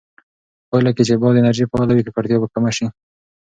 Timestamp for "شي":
2.77-2.87